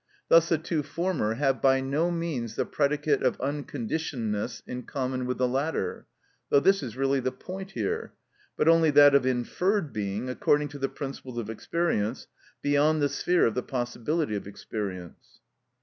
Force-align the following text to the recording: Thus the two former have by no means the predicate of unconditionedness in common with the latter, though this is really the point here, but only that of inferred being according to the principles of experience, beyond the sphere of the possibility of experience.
Thus 0.29 0.49
the 0.49 0.57
two 0.57 0.81
former 0.81 1.35
have 1.35 1.61
by 1.61 1.79
no 1.79 2.09
means 2.09 2.55
the 2.55 2.65
predicate 2.65 3.21
of 3.21 3.39
unconditionedness 3.39 4.63
in 4.65 4.81
common 4.81 5.27
with 5.27 5.37
the 5.37 5.47
latter, 5.47 6.07
though 6.49 6.59
this 6.59 6.81
is 6.81 6.97
really 6.97 7.19
the 7.19 7.31
point 7.31 7.73
here, 7.73 8.13
but 8.57 8.67
only 8.67 8.89
that 8.89 9.13
of 9.13 9.27
inferred 9.27 9.93
being 9.93 10.27
according 10.27 10.69
to 10.69 10.79
the 10.79 10.89
principles 10.89 11.37
of 11.37 11.51
experience, 11.51 12.25
beyond 12.63 12.99
the 12.99 13.09
sphere 13.09 13.45
of 13.45 13.53
the 13.53 13.61
possibility 13.61 14.35
of 14.35 14.47
experience. 14.47 15.39